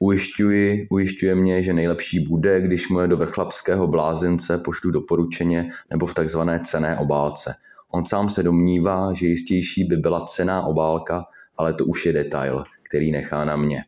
[0.00, 6.06] Ujišťuji, ujišťuje mě, že nejlepší bude, když mu je do vrchlapského blázince pošlu doporučeně nebo
[6.06, 7.54] v takzvané cené obálce.
[7.90, 11.24] On sám se domnívá, že jistější by byla cená obálka,
[11.56, 13.84] ale to už je detail, který nechá na mě.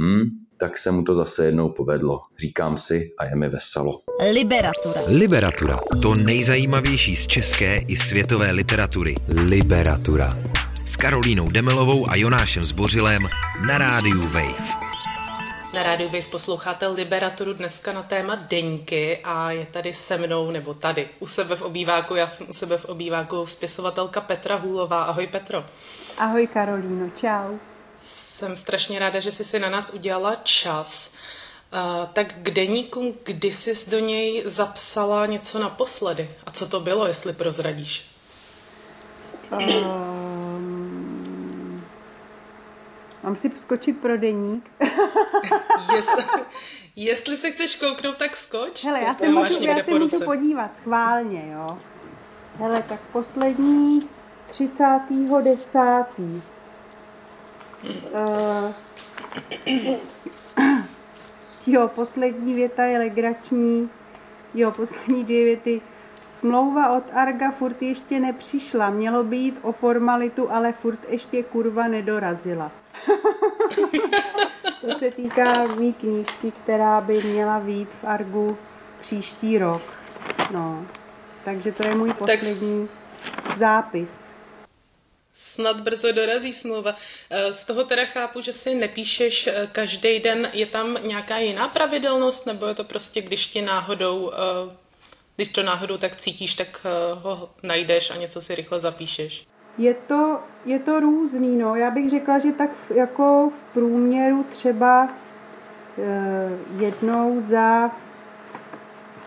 [0.00, 2.20] Hm, tak se mu to zase jednou povedlo.
[2.38, 4.00] Říkám si a je mi veselo.
[4.32, 5.00] Liberatura.
[5.06, 5.78] Liberatura.
[6.02, 9.14] To nejzajímavější z české i světové literatury.
[9.28, 10.38] Liberatura
[10.86, 13.28] s Karolínou Demelovou a Jonášem Zbořilem
[13.66, 14.68] na rádiu Wave.
[15.74, 20.74] Na rádiu Wave posloucháte Liberaturu dneska na téma deníky a je tady se mnou, nebo
[20.74, 25.04] tady, u sebe v obýváku, já jsem u sebe v obýváku spisovatelka Petra Hůlová.
[25.04, 25.64] Ahoj Petro.
[26.18, 27.71] Ahoj Karolíno, čau.
[28.02, 31.12] Jsem strašně ráda, že jsi si na nás udělala čas.
[31.72, 36.30] Uh, tak k deníku, kdy jsi do něj zapsala něco naposledy?
[36.46, 38.10] A co to bylo, jestli prozradíš?
[39.52, 40.12] Uh...
[43.22, 44.70] Mám si skočit pro deník?
[45.94, 46.24] jestli,
[46.96, 48.84] jestli se chceš kouknout, tak skoč.
[48.84, 51.78] Hele, já se, můžu, já se můžu podívat schválně, jo.
[52.58, 54.84] Hele, tak poslední z 30.
[55.42, 55.78] 10.
[57.84, 58.72] Uh,
[61.66, 63.90] jo, poslední věta je legrační.
[64.54, 65.80] Jo, poslední dvě věty.
[66.28, 68.90] Smlouva od Arga furt ještě nepřišla.
[68.90, 72.72] Mělo být o formalitu, ale furt ještě kurva nedorazila.
[74.80, 78.58] to se týká mý knížky, která by měla být v Argu
[79.00, 79.82] příští rok.
[80.52, 80.86] No,
[81.44, 82.88] takže to je můj poslední
[83.46, 83.58] tak...
[83.58, 84.31] zápis.
[85.34, 86.94] Snad brzo dorazí smlouva.
[87.30, 90.50] Eh, z toho teda chápu, že si nepíšeš eh, každý den.
[90.52, 94.76] Je tam nějaká jiná pravidelnost, nebo je to prostě, když ti náhodou, eh,
[95.36, 99.46] když to náhodou tak cítíš, tak ho najdeš a něco si rychle zapíšeš?
[99.78, 101.76] Je to, je to různý, no.
[101.76, 105.08] Já bych řekla, že tak jako v průměru třeba
[106.78, 107.90] jednou za,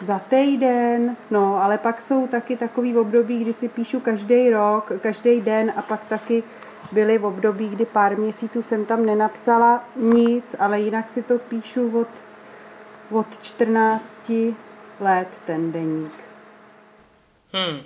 [0.02, 5.42] za týden, no, ale pak jsou taky takový období, kdy si píšu každý rok, každý
[5.42, 6.44] den a pak taky
[6.92, 12.00] byly v období, kdy pár měsíců jsem tam nenapsala nic, ale jinak si to píšu
[12.00, 12.08] od,
[13.12, 14.32] od 14
[15.00, 16.24] let ten deník.
[17.54, 17.80] Hmm.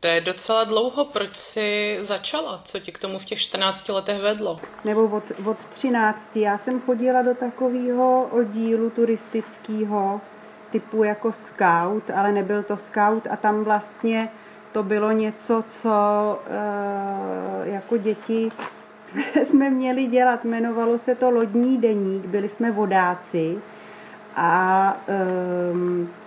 [0.00, 1.04] To je docela dlouho.
[1.04, 2.60] Proč jsi začala?
[2.64, 4.56] Co ti k tomu v těch 14 letech vedlo?
[4.84, 6.36] Nebo od, od 13.
[6.36, 10.20] Já jsem chodila do takového oddílu turistického
[10.74, 14.28] typu jako scout, ale nebyl to scout a tam vlastně
[14.72, 15.92] to bylo něco, co
[16.46, 18.52] e, jako děti
[19.00, 20.44] jsme, jsme měli dělat.
[20.44, 23.58] Jmenovalo se to Lodní deník, byli jsme vodáci
[24.36, 25.14] a e,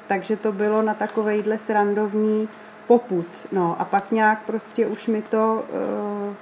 [0.07, 2.49] takže to bylo na takovejhle srandovní
[2.88, 3.27] poput.
[3.51, 5.65] No a pak nějak prostě už mi to
[6.27, 6.33] uh,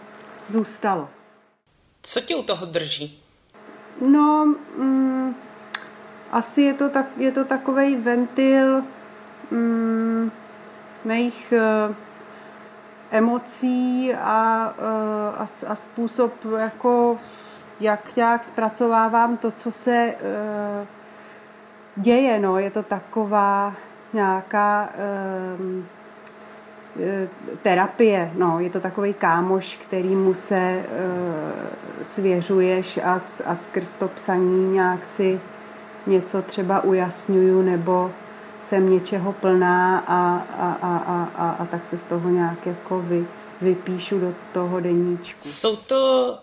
[0.50, 1.10] zůstalo.
[2.02, 3.20] Co tě u toho drží?
[4.08, 5.15] No, mm,
[6.32, 8.84] asi je to, tak, je to takový ventil
[9.52, 10.32] mm,
[11.06, 11.54] mých
[11.88, 11.96] uh,
[13.12, 17.18] emocí a, uh, a, a způsob, jako,
[17.80, 20.88] jak nějak zpracovávám to, co se uh,
[21.96, 22.40] děje.
[22.40, 22.60] No.
[22.60, 23.74] Je to taková
[24.14, 24.90] nějaká
[25.60, 25.86] um,
[27.62, 34.72] terapie, no, je to takový kámoš, kterýmu se uh, svěřuješ a, a skrz to psaní
[34.72, 35.40] nějak si
[36.08, 38.12] něco třeba ujasňuju nebo
[38.62, 43.02] jsem něčeho plná a, a, a, a, a, a tak se z toho nějak jako
[43.02, 43.26] vy,
[43.62, 45.40] vypíšu do toho deníčku.
[45.42, 46.38] Jsou to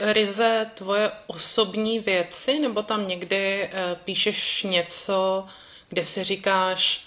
[0.00, 5.46] ryze tvoje osobní věci, nebo tam někdy uh, píšeš něco,
[5.88, 7.04] kde si říkáš,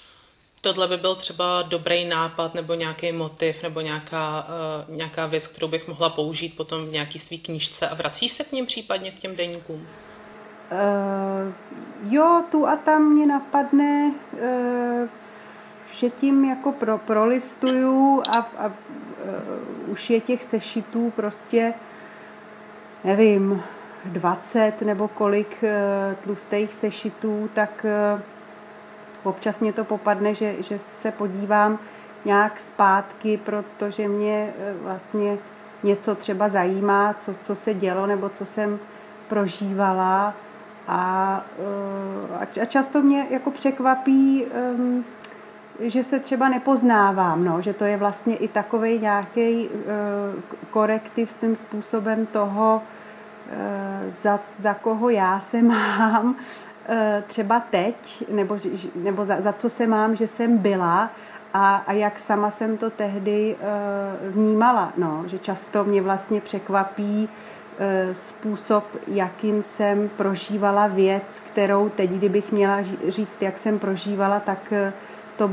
[0.61, 4.47] tohle by byl třeba dobrý nápad nebo nějaký motiv nebo nějaká,
[4.89, 8.43] uh, nějaká věc, kterou bych mohla použít potom v nějaký svý knížce a vracíš se
[8.43, 9.87] k něm případně k těm deníkům?
[10.71, 11.53] Uh,
[12.13, 15.09] jo, tu a tam mě napadne, uh,
[15.93, 18.73] že tím jako pro, prolistuju a, a uh,
[19.87, 21.73] už je těch sešitů prostě,
[23.03, 23.63] nevím,
[24.05, 25.63] 20 nebo kolik
[26.23, 27.85] tlustých sešitů, tak
[29.23, 31.79] občas mě to popadne, že, že se podívám
[32.25, 35.37] nějak zpátky, protože mě vlastně
[35.83, 38.79] něco třeba zajímá, co, co se dělo nebo co jsem
[39.27, 40.33] prožívala
[40.87, 41.45] a,
[42.41, 44.45] e, a často mě jako překvapí,
[45.79, 49.69] že se třeba nepoznávám, no, že to je vlastně i takový nějaký e,
[50.69, 52.81] korektiv svým způsobem toho,
[54.09, 56.35] za, za koho já se mám
[56.85, 58.57] Eh, třeba teď, nebo,
[58.95, 61.09] nebo za, za co se mám, že jsem byla
[61.53, 63.55] a, a jak sama jsem to tehdy
[64.29, 64.93] vnímala.
[64.97, 67.29] No, že často mě vlastně překvapí
[68.13, 74.73] způsob, jakým jsem prožívala věc, kterou teď, kdybych měla říct, jak jsem prožívala, tak,
[75.35, 75.51] to,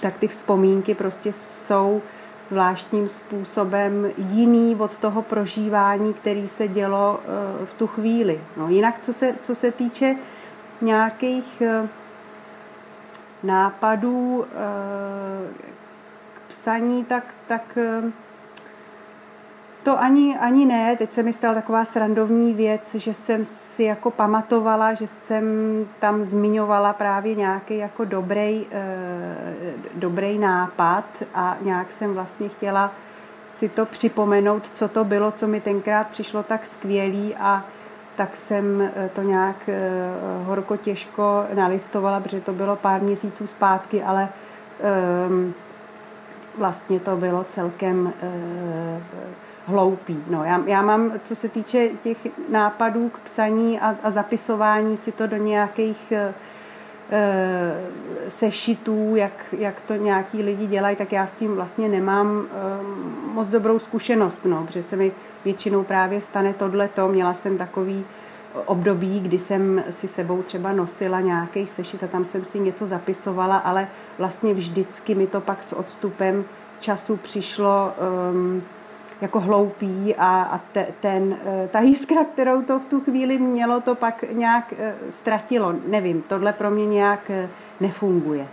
[0.00, 2.02] tak ty vzpomínky prostě jsou
[2.46, 7.20] zvláštním způsobem jiný od toho prožívání, který se dělo
[7.60, 8.40] uh, v tu chvíli.
[8.56, 10.16] No, jinak, co se, co se týče
[10.80, 11.62] nějakých
[13.42, 14.46] nápadů
[16.34, 17.78] k psaní, tak, tak
[19.82, 20.96] to ani, ani ne.
[20.96, 25.44] Teď se mi stala taková srandovní věc, že jsem si jako pamatovala, že jsem
[25.98, 28.66] tam zmiňovala právě nějaký jako dobrý,
[29.94, 32.92] dobrý nápad a nějak jsem vlastně chtěla
[33.44, 37.64] si to připomenout, co to bylo, co mi tenkrát přišlo tak skvělý a
[38.16, 39.78] tak jsem eh, to nějak eh,
[40.44, 44.28] horko těžko nalistovala, protože to bylo pár měsíců zpátky, ale
[45.28, 45.54] um,
[46.58, 49.02] vlastně to bylo celkem uh,
[49.70, 50.24] hloupý.
[50.30, 55.12] No, já, já mám, co se týče těch nápadů k psaní a, a zapisování si
[55.12, 56.34] to do nějakých uh,
[58.28, 62.46] sešitů, jak, jak to nějaký lidi dělají, tak já s tím vlastně nemám um,
[63.34, 65.12] moc dobrou zkušenost, no, protože se mi
[65.44, 67.08] většinou právě stane tohleto.
[67.08, 68.04] Měla jsem takový
[68.66, 73.56] období, kdy jsem si sebou třeba nosila nějaký sešit a tam jsem si něco zapisovala,
[73.56, 76.44] ale vlastně vždycky mi to pak s odstupem
[76.80, 77.92] času přišlo
[78.32, 78.62] um,
[79.20, 83.80] jako hloupý a, a te, ten, eh, ta jiskra, kterou to v tu chvíli mělo,
[83.80, 85.74] to pak nějak uh, ztratilo.
[85.86, 88.48] Nevím, tohle pro mě nějak uh, nefunguje.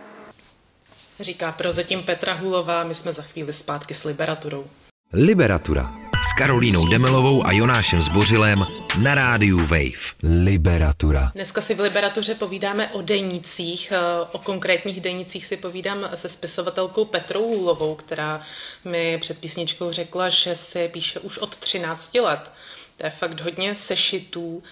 [1.20, 4.66] Říká prozatím Petra Hulová, my jsme za chvíli zpátky s Liberaturou.
[5.14, 5.92] Liberatura
[6.30, 8.66] s Karolínou Demelovou a Jonášem Zbořilem
[9.04, 10.16] na rádiu Wave.
[10.44, 11.32] Liberatura.
[11.36, 17.06] Dneska si v Liberatuře povídáme o denících, eh, o konkrétních denících si povídám se spisovatelkou
[17.06, 18.42] Petrou Hůlovou, která
[18.86, 22.52] mi před písničkou řekla, že si píše už od 13 let.
[22.98, 24.64] To je fakt hodně sešitů.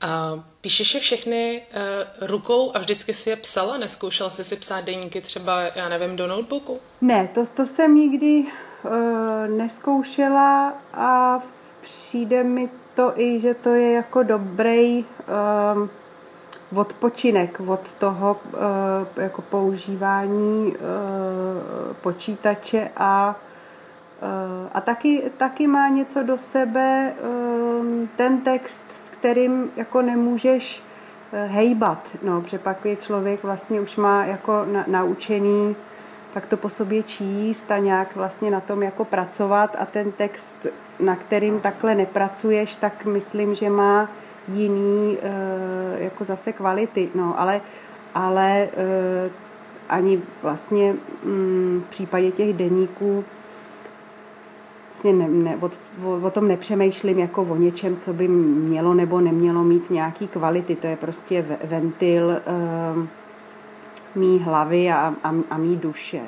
[0.00, 3.76] A píšeš je všechny uh, rukou a vždycky si je psala?
[3.76, 6.80] Neskoušela jsi si psát deníky třeba, já nevím, do notebooku?
[7.00, 8.44] Ne, to, to jsem nikdy
[8.84, 11.38] uh, neskoušela a
[11.80, 15.04] přijde mi to i, že to je jako dobrý,
[15.74, 15.90] um,
[16.74, 18.36] odpočinek od toho
[19.16, 20.76] jako používání
[22.00, 23.36] počítače a
[24.72, 27.12] a taky, taky má něco do sebe
[28.16, 30.82] ten text, s kterým jako nemůžeš
[31.46, 35.76] hejbat, no, protože pak je člověk vlastně už má jako na, naučený
[36.34, 40.66] tak to po sobě číst a nějak vlastně na tom jako pracovat a ten text,
[41.00, 44.10] na kterým takhle nepracuješ, tak myslím, že má
[44.48, 47.60] jiný eh, jako zase kvality, no, ale,
[48.14, 49.30] ale eh,
[49.88, 50.94] ani vlastně
[51.24, 53.24] mm, v případě těch deníků
[54.88, 55.70] vlastně ne, ne, o,
[56.04, 60.76] o, o tom nepřemýšlím jako o něčem, co by mělo nebo nemělo mít nějaký kvality.
[60.76, 63.06] To je prostě ventil uh,
[64.14, 66.20] mý hlavy a, a, a mý duše.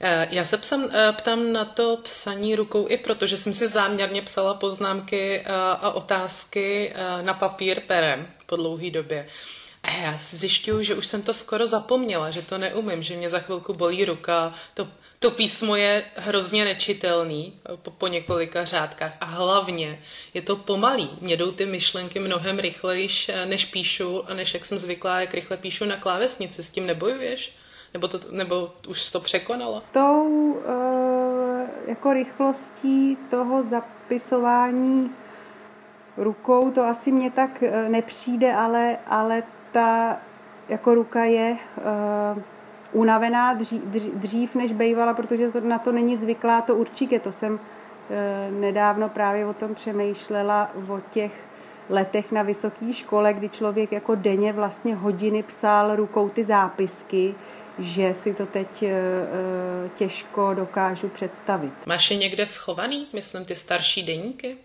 [0.00, 3.68] Eh, já se psam, eh, ptám na to psaní rukou i proto, že jsem si
[3.68, 5.44] záměrně psala poznámky eh,
[5.80, 6.92] a otázky
[7.22, 9.26] na papír perem po dlouhé době.
[9.82, 13.38] A já zjišťuju, že už jsem to skoro zapomněla, že to neumím, že mě za
[13.38, 14.88] chvilku bolí ruka, to
[15.24, 20.00] to písmo je hrozně nečitelný po, po několika řádkách a hlavně
[20.34, 21.10] je to pomalý.
[21.20, 25.34] Mně jdou ty myšlenky mnohem rychlejš, eh, než píšu a než jak jsem zvyklá, jak
[25.34, 26.62] rychle píšu na klávesnici.
[26.62, 27.56] S tím nebojuješ?
[27.94, 29.82] Nebo, to, nebo už to překonala?
[29.92, 30.62] Tou uh,
[31.86, 35.10] jako rychlostí toho zapisování
[36.16, 40.20] rukou to asi mě tak uh, nepřijde, ale, ale ta
[40.68, 41.56] jako ruka je
[42.36, 42.42] uh,
[42.94, 43.82] unavená dřív,
[44.14, 47.18] dřív než bejvala, protože to, na to není zvyklá, to určitě.
[47.18, 47.60] To jsem
[48.10, 51.32] e, nedávno právě o tom přemýšlela, o těch
[51.90, 57.34] letech na vysoké škole, kdy člověk jako denně vlastně hodiny psal rukou ty zápisky,
[57.78, 58.92] že si to teď e,
[59.94, 61.72] těžko dokážu představit.
[61.86, 64.56] Máš je někde schovaný, myslím, ty starší deníky?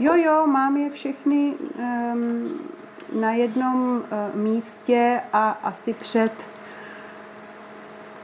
[0.00, 2.70] Jo, jo, mám je všechny um,
[3.12, 6.32] na jednom uh, místě a asi před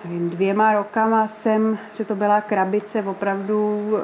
[0.05, 3.99] nevím, dvěma rokama jsem, že to byla krabice opravdu uh,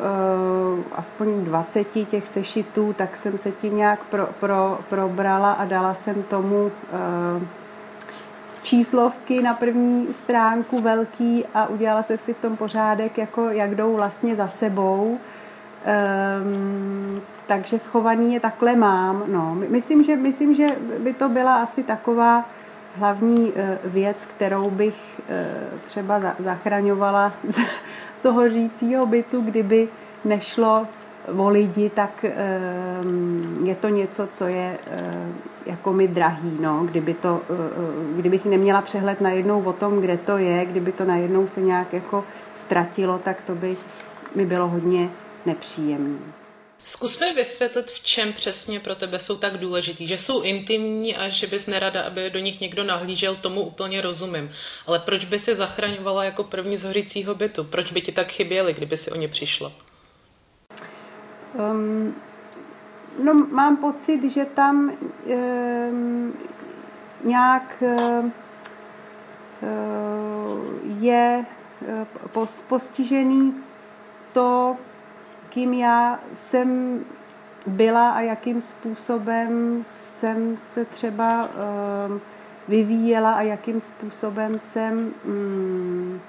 [0.93, 6.23] aspoň 20 těch sešitů, tak jsem se tím nějak pro, pro, probrala a dala jsem
[6.23, 7.43] tomu uh,
[8.63, 13.97] číslovky na první stránku velký a udělala jsem si v tom pořádek, jako jak jdou
[13.97, 15.19] vlastně za sebou.
[16.43, 19.25] Um, takže schovaný je takhle mám.
[19.27, 19.55] No.
[19.69, 20.67] Myslím, že, myslím, že
[20.99, 22.45] by to byla asi taková
[22.97, 25.47] hlavní eh, věc, kterou bych eh,
[25.87, 27.33] třeba zachraňovala
[28.19, 29.89] z hořícího bytu, kdyby
[30.25, 30.87] nešlo
[31.37, 32.35] o lidi, tak eh,
[33.65, 34.79] je to něco, co je
[35.67, 36.59] jako mi drahý.
[36.61, 36.85] No.
[36.85, 37.41] Kdyby to,
[38.17, 42.25] kdybych neměla přehled najednou o tom, kde to je, kdyby to najednou se nějak jako
[42.55, 43.77] ztratilo, tak to by
[44.35, 45.11] mi bylo hodně
[45.47, 46.38] nepříjemné.
[46.89, 50.07] Zkus mi vysvětlit, v čem přesně pro tebe jsou tak důležitý.
[50.07, 54.51] Že jsou intimní a že bys nerada, aby do nich někdo nahlížel, tomu úplně rozumím.
[54.87, 57.65] Ale proč by si zachraňovala jako první z hořícího bytu?
[57.65, 59.73] Proč by ti tak chyběly, kdyby si o ně přišla?
[61.55, 62.15] Um,
[63.25, 66.39] no, mám pocit, že tam um,
[67.25, 68.33] nějak um,
[71.01, 71.45] je
[72.69, 73.55] postižený
[74.33, 74.77] to,
[75.59, 77.01] kým já jsem
[77.67, 81.49] byla a jakým způsobem jsem se třeba
[82.07, 82.21] ehm,
[82.69, 86.21] vyvíjela a jakým způsobem jsem mm,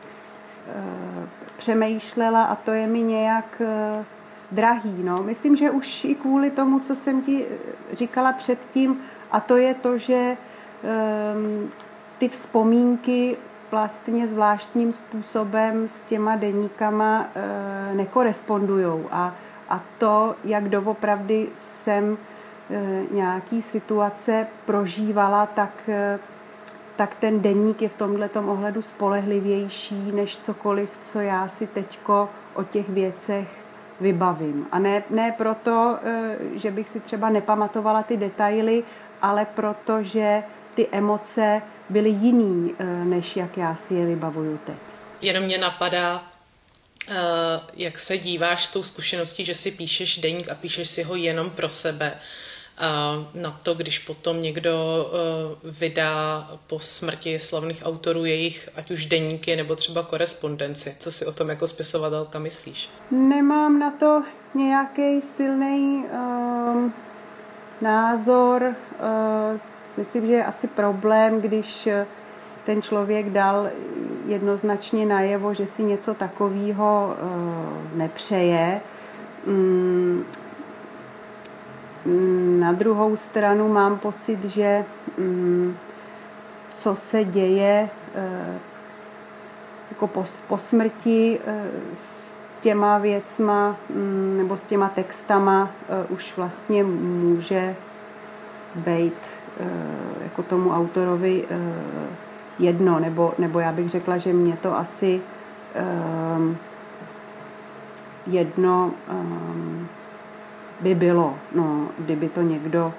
[0.68, 4.06] eh, přemýšlela a to je mi nějak eh,
[4.52, 5.04] drahý.
[5.04, 5.24] No.
[5.24, 7.46] Myslím, že už i kvůli tomu, co jsem ti
[7.94, 9.00] říkala předtím,
[9.32, 10.38] a to je to, že
[10.82, 11.72] um,
[12.18, 13.38] ty vzpomínky
[13.72, 19.04] vlastně zvláštním způsobem s těma deníkama e, nekorespondují.
[19.12, 19.36] A,
[19.70, 22.18] a to, jak doopravdy jsem
[22.70, 26.20] e, nějaký situace prožívala, tak, e,
[26.96, 32.64] tak ten deník je v tomhle ohledu spolehlivější než cokoliv, co já si teďko o
[32.64, 33.48] těch věcech
[34.02, 34.68] vybavím.
[34.72, 36.00] A ne, ne proto,
[36.54, 38.84] že bych si třeba nepamatovala ty detaily,
[39.22, 40.44] ale proto, že
[40.76, 44.78] ty emoce byly jiný, eh, než jak já si je vybavuju teď.
[45.22, 46.24] Jenom mě napadá,
[47.10, 47.16] eh,
[47.74, 51.50] jak se díváš s tou zkušeností, že si píšeš deník a píšeš si ho jenom
[51.50, 52.20] pro sebe.
[53.34, 59.56] Na to, když potom někdo eh, vydá po smrti slavných autorů jejich, ať už deníky
[59.56, 60.96] nebo třeba korespondenci.
[61.00, 62.90] Co si o tom jako spisovatelka myslíš?
[63.12, 64.24] Nemám na to
[64.56, 66.94] nějaký silný um,
[67.82, 68.64] názor.
[68.64, 69.60] Uh,
[69.98, 71.90] myslím, že je asi problém, když
[72.66, 73.70] ten člověk dal
[74.26, 78.82] jednoznačně najevo, že si něco takového uh, nepřeje.
[79.48, 80.26] Um,
[82.60, 84.86] na druhou stranu mám pocit, že
[85.18, 85.78] um,
[86.70, 87.90] co se děje
[89.92, 91.40] jako po, po smrti
[91.94, 95.70] s těma věcma mm, nebo s těma textama
[96.10, 97.76] už vlastně může
[98.76, 99.22] být
[100.24, 101.46] jako tomu autorovi
[102.60, 105.22] jedno, nebo, nebo já bych řekla, že mě to asi
[108.28, 108.92] jedno
[110.80, 112.94] by bylo, no, kdyby to někdo,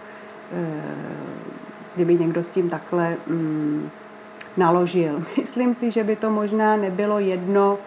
[1.95, 3.91] kdyby někdo s tím takhle um,
[4.57, 5.23] naložil.
[5.39, 7.79] Myslím si, že by to možná nebylo jedno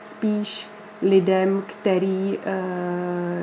[0.00, 0.68] spíš
[1.02, 2.38] lidem, který,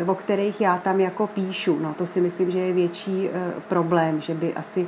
[0.04, 1.80] uh, o kterých já tam jako píšu.
[1.80, 4.88] No, to si myslím, že je větší uh, problém, že by asi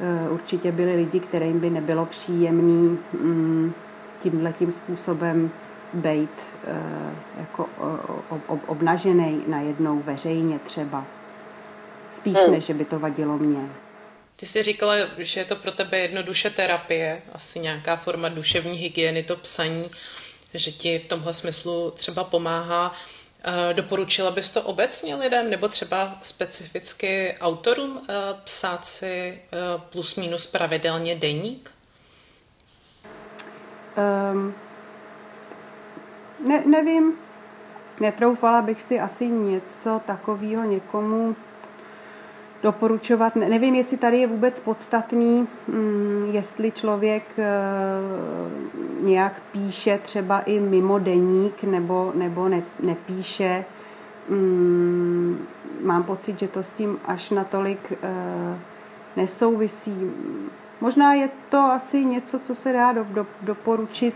[0.00, 3.74] Eh, určitě byli lidi, kterým by nebylo příjemný mm,
[4.22, 5.50] tímhle tím způsobem
[5.92, 7.68] být eh, jako
[8.66, 11.06] obnažený najednou veřejně třeba.
[12.12, 12.50] Spíš, hmm.
[12.50, 13.68] než že by to vadilo mě.
[14.36, 19.22] Ty jsi říkala, že je to pro tebe jednoduše terapie, asi nějaká forma duševní hygieny,
[19.22, 19.84] to psaní,
[20.54, 22.94] že ti v tomhle smyslu třeba pomáhá.
[23.44, 29.58] Eh, doporučila bys to obecně lidem nebo třeba specificky autorům eh, psát si eh,
[29.92, 31.70] plus minus pravidelně deník?
[34.32, 34.54] Um,
[36.48, 37.18] ne, nevím.
[38.00, 41.36] Netroufala bych si asi něco takového někomu
[42.62, 43.36] doporučovat.
[43.36, 47.44] Nevím, jestli tady je vůbec podstatný, mm, jestli člověk eh,
[49.00, 53.64] nějak píše třeba i mimo deník nebo, nebo ne, nepíše.
[54.28, 55.46] Mm,
[55.82, 58.58] mám pocit, že to s tím až natolik eh,
[59.16, 60.10] nesouvisí.
[60.80, 64.14] Možná je to asi něco, co se dá do, do, doporučit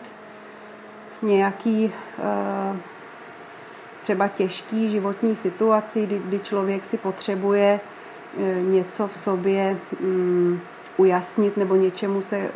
[1.23, 2.77] nějaký eh,
[4.03, 7.81] třeba těžký životní situaci, kdy, kdy člověk si potřebuje
[8.63, 10.61] něco v sobě mm,
[10.97, 12.51] ujasnit nebo něčemu se e,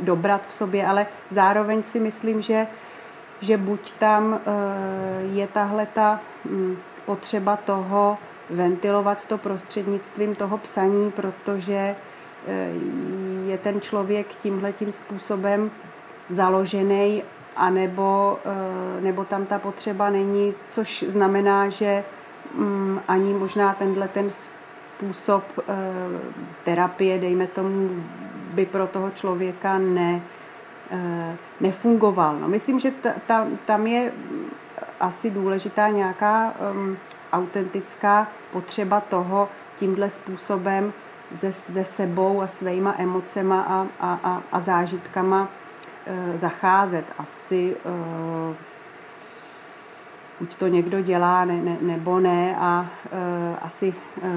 [0.00, 2.66] dobrat v sobě, ale zároveň si myslím, že,
[3.40, 4.38] že buď tam e,
[5.32, 6.76] je tahle ta mm,
[7.06, 8.18] potřeba toho
[8.50, 11.96] ventilovat to prostřednictvím toho psaní, protože
[13.46, 15.70] je ten člověk tímhle tím způsobem
[16.28, 17.22] založený,
[17.56, 18.38] anebo,
[19.00, 22.04] nebo tam ta potřeba není, což znamená, že
[22.54, 24.61] mm, ani možná tenhle ten způsob
[25.00, 25.72] eh,
[26.64, 28.04] terapie, dejme tomu,
[28.54, 30.22] by pro toho člověka ne,
[30.90, 32.38] eh, nefungoval.
[32.38, 34.12] No, myslím, že ta, ta, tam je
[35.00, 36.96] asi důležitá nějaká um,
[37.32, 40.92] autentická potřeba toho tímhle způsobem
[41.34, 47.04] se, se sebou a svýma emocema a, a, a, a zážitkama uh, zacházet.
[47.18, 48.54] Asi uh,
[50.42, 54.30] buď to někdo dělá ne, ne, nebo ne a e, asi e,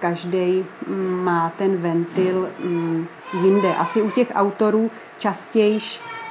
[0.00, 3.06] každý mm, má ten ventil mm,
[3.42, 3.74] jinde.
[3.74, 5.78] Asi u těch autorů častěji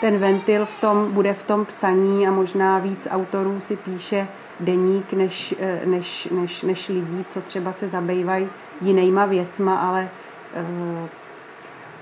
[0.01, 4.27] ten ventil v tom, bude v tom psaní a možná víc autorů si píše
[4.59, 8.49] deník než, e, než, než, než lidí, co třeba se zabývají
[8.81, 10.09] jinýma věcma, ale
[10.53, 11.09] e,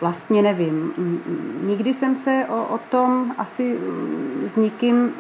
[0.02, 0.94] vlastně nevím.
[1.62, 3.80] Nikdy jsem se o, o tom asi
[4.46, 5.14] s nikým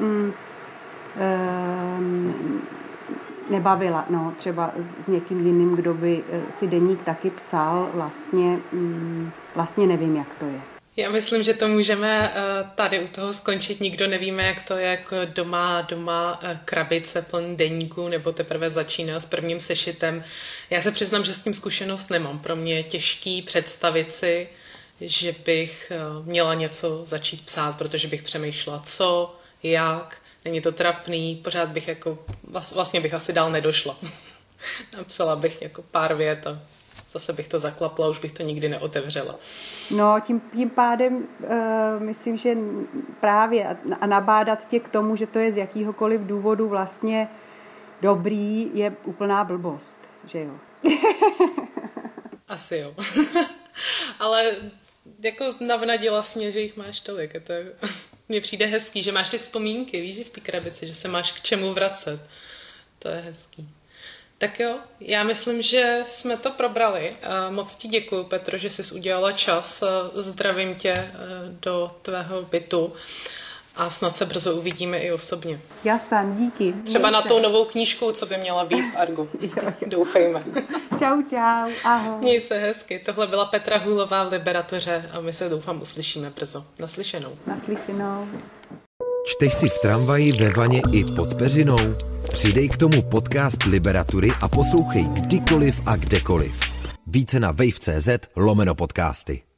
[3.49, 4.05] nebavila.
[4.09, 9.87] No, třeba s někým jiným, kdo by eh, si deník taky psal, vlastně, mm, vlastně
[9.87, 10.61] nevím, jak to je.
[10.95, 12.41] Já myslím, že to můžeme eh,
[12.75, 13.81] tady u toho skončit.
[13.81, 19.19] Nikdo nevíme, jak to je, jako doma, doma eh, krabice plný deníku, nebo teprve začíná
[19.19, 20.23] s prvním sešitem.
[20.69, 22.39] Já se přiznám, že s tím zkušenost nemám.
[22.39, 24.47] Pro mě je těžký představit si,
[25.01, 25.91] že bych
[26.23, 32.17] měla něco začít psát, protože bych přemýšlela, co, jak, není to trapný, pořád bych jako,
[32.73, 33.97] vlastně bych asi dál nedošla.
[34.97, 36.59] Napsala bych jako pár vět a
[37.11, 39.35] zase bych to zaklapla, už bych to nikdy neotevřela.
[39.91, 41.49] No, tím, tím pádem uh,
[41.99, 42.57] myslím, že
[43.19, 47.27] právě a, a nabádat tě k tomu, že to je z jakýhokoliv důvodu vlastně
[48.01, 50.53] dobrý, je úplná blbost, že jo?
[52.47, 52.91] Asi jo.
[54.19, 54.55] Ale
[55.23, 57.35] jako navnadila mě, že jich máš tolik.
[57.35, 57.73] A to je,
[58.29, 61.41] mně přijde hezký, že máš ty vzpomínky, víš, v té krabici, že se máš k
[61.41, 62.21] čemu vracet.
[62.99, 63.69] To je hezký.
[64.37, 67.15] Tak jo, já myslím, že jsme to probrali.
[67.49, 69.83] Moc ti děkuji, Petro, že jsi udělala čas.
[70.13, 71.11] Zdravím tě eh,
[71.49, 72.93] do tvého bytu
[73.75, 75.59] a snad se brzo uvidíme i osobně.
[75.83, 76.73] Já sám, díky.
[76.85, 79.29] Třeba na tou novou knížku, co by měla být v Argu.
[79.85, 80.43] Doufejme.
[80.99, 82.17] Čau, čau, ahoj.
[82.21, 82.99] Měj se hezky.
[82.99, 86.65] Tohle byla Petra Hůlová v Liberatuře a my se doufám uslyšíme brzo.
[86.79, 87.31] Naslyšenou.
[87.47, 88.27] Naslyšenou.
[89.25, 91.77] Čteš si v tramvaji, ve vaně i pod peřinou?
[92.31, 96.59] Přidej k tomu podcast Liberatury a poslouchej kdykoliv a kdekoliv.
[97.07, 99.48] Více na wave.cz lomeno podcasty.